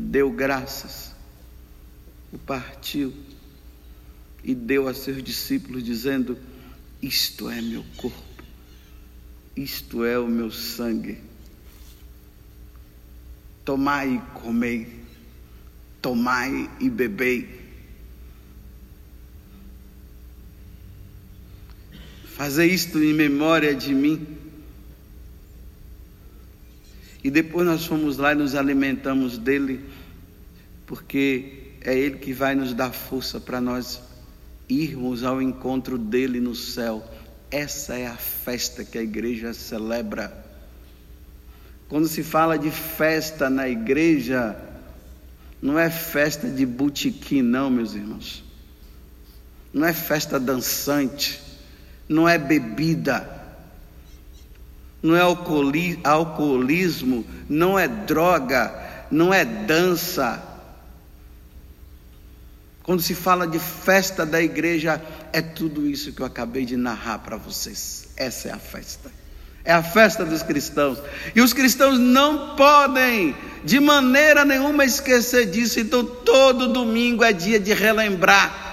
deu 0.00 0.30
graças, 0.30 1.14
o 2.32 2.38
partiu 2.38 3.12
e 4.42 4.54
deu 4.54 4.88
a 4.88 4.94
seus 4.94 5.22
discípulos, 5.22 5.84
dizendo: 5.84 6.38
Isto 7.02 7.50
é 7.50 7.60
meu 7.60 7.84
corpo, 7.96 8.44
isto 9.54 10.04
é 10.04 10.18
o 10.18 10.26
meu 10.26 10.50
sangue. 10.50 11.18
Tomai 13.64 14.16
e 14.16 14.40
comei, 14.40 14.88
tomai 16.00 16.70
e 16.80 16.88
bebei. 16.88 17.60
Fazer 22.24 22.66
isto 22.66 22.98
em 23.02 23.12
memória 23.12 23.74
de 23.74 23.94
mim. 23.94 24.39
E 27.22 27.30
depois 27.30 27.66
nós 27.66 27.84
fomos 27.84 28.16
lá 28.16 28.32
e 28.32 28.34
nos 28.34 28.54
alimentamos 28.54 29.36
dele, 29.36 29.84
porque 30.86 31.74
é 31.82 31.96
ele 31.96 32.18
que 32.18 32.32
vai 32.32 32.54
nos 32.54 32.72
dar 32.72 32.92
força 32.92 33.38
para 33.38 33.60
nós 33.60 34.00
irmos 34.68 35.22
ao 35.22 35.42
encontro 35.42 35.98
dele 35.98 36.40
no 36.40 36.54
céu. 36.54 37.06
Essa 37.50 37.98
é 37.98 38.06
a 38.06 38.16
festa 38.16 38.84
que 38.84 38.96
a 38.96 39.02
igreja 39.02 39.52
celebra. 39.52 40.32
Quando 41.88 42.08
se 42.08 42.22
fala 42.22 42.58
de 42.58 42.70
festa 42.70 43.50
na 43.50 43.68
igreja, 43.68 44.56
não 45.60 45.78
é 45.78 45.90
festa 45.90 46.48
de 46.48 46.64
botequim, 46.64 47.42
não, 47.42 47.68
meus 47.68 47.94
irmãos. 47.94 48.44
Não 49.72 49.86
é 49.86 49.92
festa 49.92 50.40
dançante, 50.40 51.40
não 52.08 52.28
é 52.28 52.38
bebida 52.38 53.39
não 55.02 55.16
é 55.16 55.20
alcoolismo, 56.04 57.24
não 57.48 57.78
é 57.78 57.88
droga, 57.88 59.06
não 59.10 59.32
é 59.32 59.44
dança. 59.44 60.42
Quando 62.82 63.00
se 63.00 63.14
fala 63.14 63.46
de 63.46 63.58
festa 63.58 64.26
da 64.26 64.42
igreja, 64.42 65.00
é 65.32 65.40
tudo 65.40 65.86
isso 65.86 66.12
que 66.12 66.20
eu 66.20 66.26
acabei 66.26 66.64
de 66.64 66.76
narrar 66.76 67.20
para 67.20 67.36
vocês. 67.36 68.08
Essa 68.16 68.48
é 68.48 68.52
a 68.52 68.58
festa. 68.58 69.10
É 69.64 69.72
a 69.72 69.82
festa 69.82 70.24
dos 70.24 70.42
cristãos. 70.42 70.98
E 71.34 71.40
os 71.40 71.52
cristãos 71.52 71.98
não 71.98 72.56
podem, 72.56 73.36
de 73.64 73.78
maneira 73.78 74.44
nenhuma, 74.44 74.84
esquecer 74.84 75.46
disso. 75.50 75.78
Então, 75.78 76.04
todo 76.04 76.72
domingo 76.72 77.22
é 77.22 77.32
dia 77.32 77.60
de 77.60 77.72
relembrar 77.72 78.69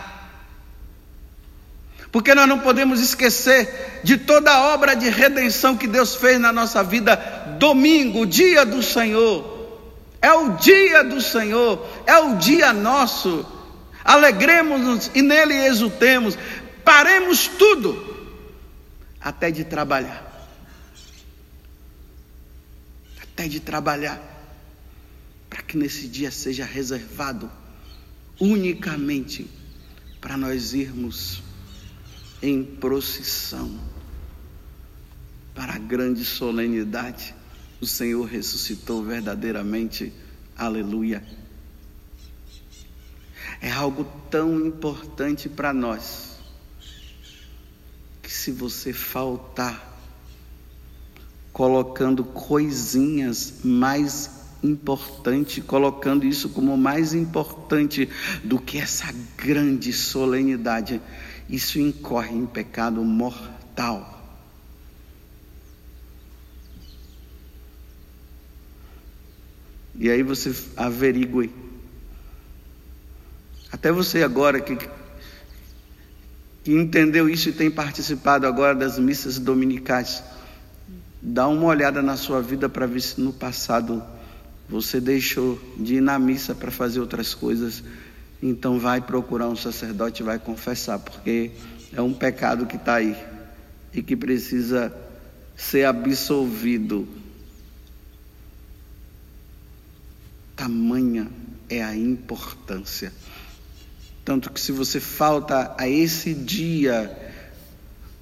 porque 2.11 2.33
nós 2.33 2.47
não 2.47 2.59
podemos 2.59 3.01
esquecer 3.01 4.01
de 4.03 4.17
toda 4.17 4.51
a 4.51 4.73
obra 4.73 4.95
de 4.95 5.09
redenção 5.09 5.77
que 5.77 5.87
Deus 5.87 6.15
fez 6.15 6.39
na 6.39 6.51
nossa 6.51 6.83
vida. 6.83 7.15
Domingo, 7.59 8.25
dia 8.25 8.65
do 8.65 8.81
Senhor, 8.81 9.55
é 10.21 10.31
o 10.31 10.55
dia 10.57 11.03
do 11.03 11.21
Senhor, 11.21 11.85
é 12.05 12.17
o 12.17 12.37
dia 12.37 12.71
nosso. 12.71 13.45
Alegremos-nos 14.03 15.11
e 15.13 15.21
nele 15.21 15.53
exultemos. 15.65 16.37
Paremos 16.83 17.47
tudo, 17.47 18.35
até 19.19 19.51
de 19.51 19.65
trabalhar. 19.65 20.25
Até 23.21 23.47
de 23.47 23.59
trabalhar, 23.59 24.19
para 25.49 25.61
que 25.61 25.77
nesse 25.77 26.07
dia 26.07 26.31
seja 26.31 26.65
reservado 26.65 27.51
unicamente 28.39 29.47
para 30.21 30.37
nós 30.37 30.73
irmos 30.73 31.43
em 32.41 32.63
procissão 32.63 33.79
para 35.55 35.73
a 35.73 35.79
grande 35.79 36.23
solenidade. 36.23 37.33
O 37.81 37.85
Senhor 37.85 38.25
ressuscitou 38.25 39.03
verdadeiramente. 39.03 40.13
Aleluia. 40.55 41.23
É 43.61 43.71
algo 43.71 44.05
tão 44.29 44.59
importante 44.65 45.49
para 45.49 45.73
nós 45.73 46.37
que 48.21 48.31
se 48.31 48.51
você 48.51 48.93
faltar 48.93 49.95
colocando 51.57 52.23
coisinhas 52.23 53.61
mais 53.63 54.29
importante, 54.61 55.59
colocando 55.59 56.23
isso 56.23 56.49
como 56.49 56.77
mais 56.77 57.15
importante 57.15 58.07
do 58.43 58.59
que 58.59 58.77
essa 58.77 59.11
grande 59.35 59.91
solenidade, 59.91 61.01
isso 61.49 61.79
incorre 61.79 62.35
em 62.35 62.45
pecado 62.45 63.03
mortal. 63.03 64.17
E 69.99 70.09
aí 70.09 70.21
você 70.21 70.55
averigue. 70.75 71.51
Até 73.71 73.91
você 73.91 74.23
agora 74.23 74.61
que, 74.61 74.77
que 76.63 76.71
entendeu 76.71 77.27
isso 77.27 77.49
e 77.49 77.53
tem 77.53 77.71
participado 77.71 78.45
agora 78.45 78.75
das 78.75 78.99
missas 78.99 79.39
dominicais, 79.39 80.23
dá 81.21 81.47
uma 81.47 81.65
olhada 81.65 82.01
na 82.01 82.15
sua 82.15 82.41
vida 82.41 82.69
para 82.69 82.85
ver 82.85 83.01
se 83.01 83.19
no 83.19 83.33
passado 83.33 84.03
você 84.69 85.01
deixou 85.01 85.59
de 85.77 85.95
ir 85.95 86.01
na 86.01 86.19
missa 86.19 86.53
para 86.53 86.69
fazer 86.69 86.99
outras 86.99 87.33
coisas. 87.33 87.83
Então 88.41 88.79
vai 88.79 89.01
procurar 89.01 89.49
um 89.49 89.55
sacerdote 89.55 90.21
e 90.21 90.25
vai 90.25 90.37
confessar, 90.37 90.99
porque 90.99 91.51
é 91.93 92.01
um 92.01 92.13
pecado 92.13 92.65
que 92.65 92.75
está 92.75 92.95
aí 92.95 93.15
e 93.93 94.03
que 94.03 94.15
precisa 94.15 94.95
ser 95.55 95.85
absolvido. 95.85 97.07
Tamanha 100.55 101.27
é 101.69 101.83
a 101.83 101.95
importância. 101.95 103.11
Tanto 104.23 104.51
que 104.51 104.59
se 104.59 104.71
você 104.71 104.99
falta 104.99 105.73
a 105.77 105.87
esse 105.87 106.33
dia, 106.33 107.15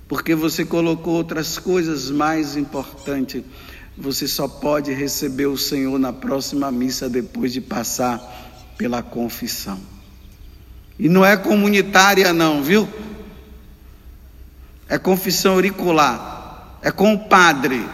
porque 0.07 0.35
você 0.35 0.63
colocou 0.63 1.15
outras 1.15 1.57
coisas 1.57 2.09
mais 2.11 2.55
importantes, 2.55 3.43
você 3.97 4.27
só 4.27 4.47
pode 4.47 4.93
receber 4.93 5.47
o 5.47 5.57
Senhor 5.57 5.97
na 5.97 6.13
próxima 6.13 6.71
missa 6.71 7.09
depois 7.09 7.51
de 7.51 7.61
passar 7.61 8.19
pela 8.77 9.01
confissão. 9.01 9.94
E 10.97 11.09
não 11.09 11.25
é 11.25 11.35
comunitária, 11.35 12.31
não, 12.31 12.63
viu? 12.63 12.87
É 14.87 14.97
confissão 14.97 15.53
auricular, 15.53 16.77
é 16.81 16.91
com 16.91 17.13
o 17.13 17.19
padre. 17.27 17.85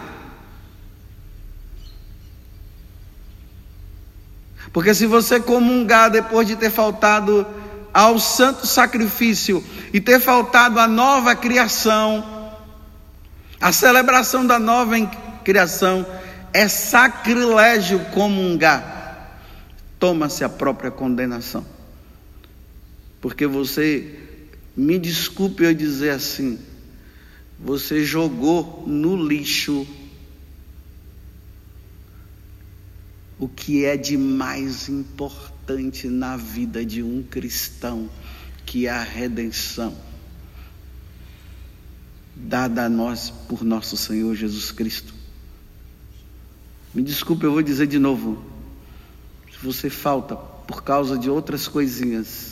Porque 4.72 4.94
se 4.94 5.06
você 5.06 5.38
comungar 5.40 6.10
depois 6.10 6.46
de 6.46 6.56
ter 6.56 6.70
faltado 6.70 7.46
ao 7.92 8.18
santo 8.18 8.66
sacrifício 8.66 9.62
e 9.92 10.00
ter 10.00 10.18
faltado 10.18 10.78
a 10.80 10.86
nova 10.86 11.34
criação, 11.34 12.24
a 13.60 13.70
celebração 13.70 14.46
da 14.46 14.58
nova 14.58 14.94
criação, 15.44 16.06
é 16.52 16.68
sacrilégio 16.68 17.98
comungar. 18.06 19.38
Toma-se 19.98 20.42
a 20.42 20.48
própria 20.48 20.90
condenação. 20.90 21.71
Porque 23.22 23.46
você, 23.46 24.18
me 24.76 24.98
desculpe 24.98 25.62
eu 25.62 25.72
dizer 25.72 26.10
assim, 26.10 26.58
você 27.58 28.04
jogou 28.04 28.84
no 28.86 29.16
lixo 29.16 29.86
o 33.38 33.48
que 33.48 33.84
é 33.84 33.96
de 33.96 34.16
mais 34.18 34.88
importante 34.88 36.08
na 36.08 36.36
vida 36.36 36.84
de 36.84 37.02
um 37.02 37.22
cristão, 37.22 38.10
que 38.66 38.86
é 38.86 38.90
a 38.90 39.02
redenção 39.02 39.96
dada 42.34 42.86
a 42.86 42.88
nós 42.88 43.30
por 43.30 43.62
nosso 43.62 43.96
Senhor 43.96 44.34
Jesus 44.34 44.72
Cristo. 44.72 45.14
Me 46.94 47.02
desculpe, 47.02 47.44
eu 47.44 47.52
vou 47.52 47.62
dizer 47.62 47.86
de 47.86 47.98
novo. 47.98 48.44
Se 49.50 49.64
você 49.64 49.88
falta 49.88 50.34
por 50.34 50.82
causa 50.82 51.16
de 51.16 51.30
outras 51.30 51.68
coisinhas, 51.68 52.51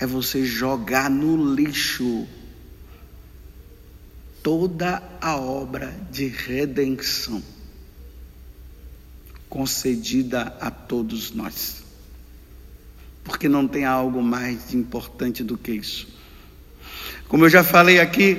é 0.00 0.06
você 0.06 0.44
jogar 0.44 1.10
no 1.10 1.54
lixo 1.54 2.26
toda 4.42 5.02
a 5.20 5.36
obra 5.36 5.94
de 6.10 6.28
redenção 6.28 7.42
concedida 9.48 10.56
a 10.60 10.70
todos 10.70 11.32
nós. 11.32 11.82
Porque 13.24 13.48
não 13.48 13.66
tem 13.66 13.84
algo 13.84 14.22
mais 14.22 14.72
importante 14.72 15.42
do 15.42 15.58
que 15.58 15.72
isso. 15.72 16.08
Como 17.28 17.44
eu 17.44 17.50
já 17.50 17.64
falei 17.64 18.00
aqui, 18.00 18.38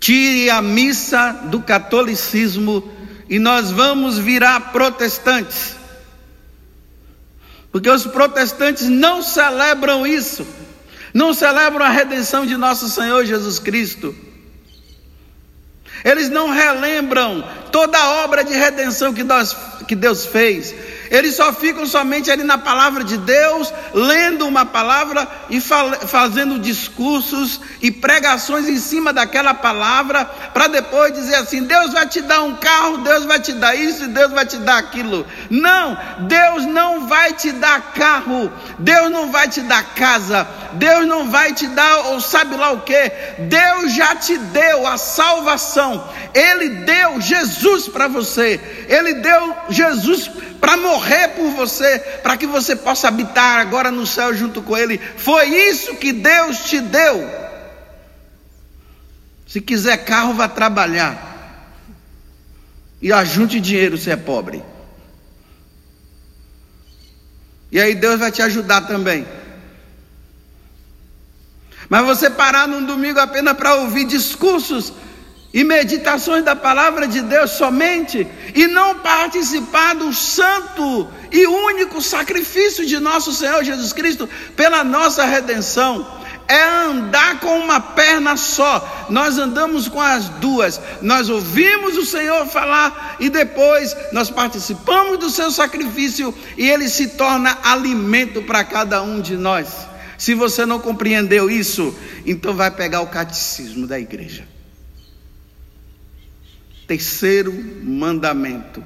tire 0.00 0.48
a 0.50 0.62
missa 0.62 1.32
do 1.50 1.60
catolicismo 1.60 2.90
e 3.28 3.38
nós 3.38 3.70
vamos 3.70 4.18
virar 4.18 4.72
protestantes. 4.72 5.76
Porque 7.74 7.90
os 7.90 8.06
protestantes 8.06 8.88
não 8.88 9.20
celebram 9.20 10.06
isso, 10.06 10.46
não 11.12 11.34
celebram 11.34 11.84
a 11.84 11.88
redenção 11.88 12.46
de 12.46 12.56
nosso 12.56 12.88
Senhor 12.88 13.24
Jesus 13.24 13.58
Cristo. 13.58 14.14
Eles 16.04 16.28
não 16.28 16.50
relembram 16.50 17.42
toda 17.72 17.98
a 17.98 18.24
obra 18.24 18.44
de 18.44 18.52
redenção 18.52 19.12
que, 19.12 19.24
nós, 19.24 19.56
que 19.88 19.96
Deus 19.96 20.24
fez. 20.24 20.72
Eles 21.10 21.34
só 21.34 21.52
ficam 21.52 21.86
somente 21.86 22.30
ali 22.30 22.42
na 22.42 22.58
palavra 22.58 23.04
de 23.04 23.16
Deus, 23.16 23.72
lendo 23.92 24.46
uma 24.46 24.66
palavra 24.66 25.26
e 25.50 25.60
fazendo 25.60 26.58
discursos 26.58 27.60
e 27.80 27.90
pregações 27.90 28.68
em 28.68 28.78
cima 28.78 29.12
daquela 29.12 29.54
palavra, 29.54 30.24
para 30.24 30.66
depois 30.66 31.14
dizer 31.14 31.36
assim: 31.36 31.62
Deus 31.64 31.92
vai 31.92 32.06
te 32.06 32.20
dar 32.20 32.42
um 32.42 32.56
carro, 32.56 32.98
Deus 32.98 33.24
vai 33.24 33.40
te 33.40 33.52
dar 33.52 33.74
isso, 33.74 34.08
Deus 34.08 34.32
vai 34.32 34.46
te 34.46 34.56
dar 34.58 34.78
aquilo. 34.78 35.26
Não, 35.50 35.96
Deus 36.20 36.66
não 36.66 37.06
vai 37.06 37.32
te 37.32 37.52
dar 37.52 37.92
carro, 37.92 38.50
Deus 38.78 39.10
não 39.10 39.30
vai 39.30 39.48
te 39.48 39.60
dar 39.62 39.94
casa, 39.94 40.46
Deus 40.72 41.06
não 41.06 41.30
vai 41.30 41.52
te 41.52 41.66
dar 41.68 42.06
ou 42.06 42.20
sabe 42.20 42.56
lá 42.56 42.72
o 42.72 42.80
que. 42.80 43.12
Deus 43.38 43.94
já 43.94 44.16
te 44.16 44.36
deu 44.38 44.86
a 44.86 44.96
salvação. 44.96 46.08
Ele 46.34 46.68
deu 46.84 47.20
Jesus 47.20 47.88
para 47.88 48.08
você. 48.08 48.60
Ele 48.88 49.14
deu 49.14 49.56
Jesus 49.68 50.30
para 50.60 50.76
morrer 50.78 51.28
por 51.28 51.50
você, 51.50 51.98
para 52.22 52.38
que 52.38 52.46
você 52.46 52.74
possa 52.74 53.08
habitar 53.08 53.60
agora 53.60 53.90
no 53.90 54.06
céu 54.06 54.34
junto 54.34 54.62
com 54.62 54.76
Ele. 54.76 54.98
Foi 54.98 55.46
isso 55.46 55.96
que 55.96 56.12
Deus 56.12 56.64
te 56.64 56.80
deu. 56.80 57.44
Se 59.46 59.60
quiser 59.60 59.98
carro, 59.98 60.32
vá 60.32 60.48
trabalhar. 60.48 61.32
E 63.00 63.12
ajunte 63.12 63.60
dinheiro 63.60 63.98
se 63.98 64.10
é 64.10 64.16
pobre. 64.16 64.64
E 67.74 67.80
aí 67.80 67.96
Deus 67.96 68.20
vai 68.20 68.30
te 68.30 68.40
ajudar 68.40 68.82
também. 68.82 69.26
Mas 71.88 72.06
você 72.06 72.30
parar 72.30 72.68
num 72.68 72.86
domingo 72.86 73.18
apenas 73.18 73.56
para 73.56 73.74
ouvir 73.74 74.04
discursos 74.04 74.92
e 75.52 75.64
meditações 75.64 76.44
da 76.44 76.54
palavra 76.54 77.08
de 77.08 77.20
Deus 77.20 77.50
somente, 77.50 78.28
e 78.54 78.68
não 78.68 79.00
participar 79.00 79.94
do 79.94 80.12
santo 80.12 81.08
e 81.32 81.48
único 81.48 82.00
sacrifício 82.00 82.86
de 82.86 83.00
nosso 83.00 83.32
Senhor 83.32 83.64
Jesus 83.64 83.92
Cristo 83.92 84.28
pela 84.54 84.84
nossa 84.84 85.24
redenção. 85.24 86.23
É 86.46 86.62
andar 86.62 87.40
com 87.40 87.58
uma 87.58 87.80
perna 87.80 88.36
só, 88.36 89.06
nós 89.08 89.38
andamos 89.38 89.88
com 89.88 90.00
as 90.00 90.28
duas. 90.28 90.78
Nós 91.00 91.30
ouvimos 91.30 91.96
o 91.96 92.04
Senhor 92.04 92.46
falar 92.46 93.16
e 93.18 93.30
depois 93.30 93.96
nós 94.12 94.30
participamos 94.30 95.18
do 95.18 95.30
seu 95.30 95.50
sacrifício 95.50 96.34
e 96.56 96.68
ele 96.68 96.88
se 96.88 97.08
torna 97.08 97.58
alimento 97.62 98.42
para 98.42 98.62
cada 98.62 99.02
um 99.02 99.20
de 99.20 99.36
nós. 99.36 99.68
Se 100.18 100.34
você 100.34 100.66
não 100.66 100.78
compreendeu 100.78 101.50
isso, 101.50 101.96
então 102.26 102.54
vai 102.54 102.70
pegar 102.70 103.00
o 103.00 103.06
catecismo 103.06 103.86
da 103.86 103.98
igreja. 103.98 104.46
Terceiro 106.86 107.52
mandamento. 107.82 108.84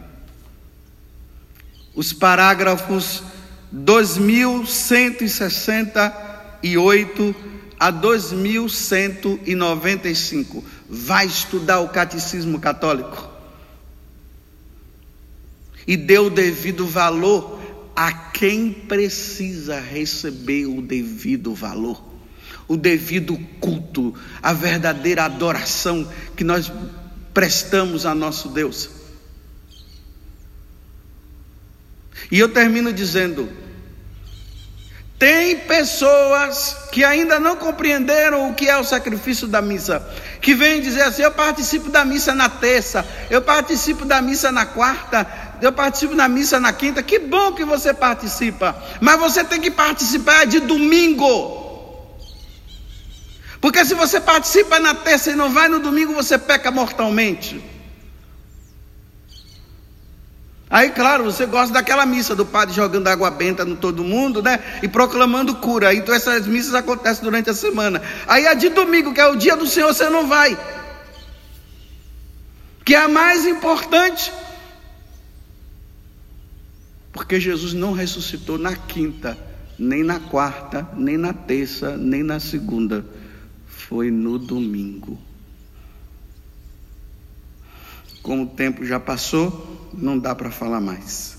Os 1.94 2.12
parágrafos 2.12 3.25
2168 3.73 6.28
a 7.79 7.90
2195. 7.90 10.64
Vai 10.88 11.27
estudar 11.27 11.81
o 11.81 11.88
catecismo 11.88 12.59
católico. 12.59 13.29
E 15.87 15.97
dê 15.97 16.18
o 16.18 16.29
devido 16.29 16.87
valor 16.87 17.59
a 17.97 18.12
quem 18.12 18.73
precisa 18.73 19.81
receber 19.81 20.66
o 20.66 20.81
devido 20.81 21.53
valor, 21.55 22.01
o 22.68 22.77
devido 22.77 23.37
culto, 23.59 24.14
a 24.42 24.53
verdadeira 24.53 25.25
adoração 25.25 26.09
que 26.37 26.44
nós 26.44 26.71
prestamos 27.35 28.07
a 28.07 28.14
nosso 28.14 28.51
Deus. 28.51 28.90
E 32.31 32.38
eu 32.38 32.51
termino 32.51 32.92
dizendo: 32.92 33.49
tem 35.18 35.57
pessoas 35.57 36.76
que 36.92 37.02
ainda 37.04 37.40
não 37.40 37.57
compreenderam 37.57 38.48
o 38.48 38.54
que 38.54 38.68
é 38.68 38.78
o 38.78 38.85
sacrifício 38.85 39.48
da 39.48 39.61
missa, 39.61 40.07
que 40.40 40.54
vêm 40.54 40.81
dizer 40.81 41.02
assim: 41.02 41.22
eu 41.22 41.33
participo 41.33 41.90
da 41.90 42.04
missa 42.04 42.35
na 42.35 42.48
terça, 42.48 43.04
eu 43.28 43.42
participo 43.42 44.04
da 44.04 44.22
missa 44.22 44.52
na 44.52 44.64
quarta, 44.64 45.26
eu 45.61 45.72
participo 45.72 46.14
da 46.14 46.28
missa 46.28 46.61
na 46.61 46.72
quinta. 46.72 47.02
Que 47.02 47.18
bom 47.18 47.52
que 47.52 47.64
você 47.64 47.92
participa, 47.92 48.81
mas 49.00 49.18
você 49.18 49.42
tem 49.42 49.61
que 49.61 49.72
participar 49.72 50.46
de 50.46 50.61
domingo. 50.61 51.66
Porque 53.61 53.85
se 53.85 53.94
você 53.94 54.20
participa 54.20 54.78
na 54.78 54.94
terça 54.94 55.33
e 55.33 55.35
não 55.35 55.50
vai 55.50 55.68
no 55.68 55.81
domingo, 55.81 56.14
você 56.14 56.38
peca 56.38 56.70
mortalmente. 56.70 57.61
Aí, 60.70 60.90
claro, 60.90 61.24
você 61.24 61.46
gosta 61.46 61.72
daquela 61.72 62.04
missa 62.04 62.37
do 62.37 62.44
padre 62.44 62.74
jogando 62.74 63.09
água 63.09 63.31
benta 63.31 63.64
no 63.64 63.74
todo 63.74 64.04
mundo, 64.04 64.42
né? 64.42 64.62
E 64.83 64.88
proclamando 64.88 65.54
cura. 65.57 65.94
Então 65.94 66.14
essas 66.14 66.46
missas 66.46 66.74
acontecem 66.74 67.24
durante 67.24 67.48
a 67.48 67.54
semana. 67.54 68.02
Aí 68.26 68.46
a 68.46 68.52
de 68.52 68.68
domingo, 68.68 69.14
que 69.14 69.20
é 69.20 69.26
o 69.26 69.37
dia 69.37 69.57
do 69.57 69.66
Senhor, 69.66 69.94
você 69.94 70.11
não 70.11 70.26
vai. 70.26 70.59
Que 72.85 72.94
é 72.94 72.98
a 72.98 73.09
mais 73.09 73.46
importante. 73.46 74.31
Porque 77.12 77.40
Jesus 77.40 77.72
não 77.72 77.92
ressuscitou 77.92 78.59
na 78.59 78.76
quinta, 78.76 79.38
nem 79.78 80.04
na 80.04 80.20
quarta, 80.20 80.87
nem 80.94 81.16
na 81.16 81.33
terça, 81.33 81.96
nem 81.96 82.22
na 82.22 82.38
segunda. 82.38 83.04
Foi 83.66 84.11
no 84.11 84.38
domingo. 84.38 85.28
Como 88.22 88.44
o 88.44 88.46
tempo 88.46 88.85
já 88.85 89.00
passou, 89.00 89.90
não 89.94 90.18
dá 90.18 90.35
para 90.35 90.50
falar 90.50 90.81
mais. 90.81 91.38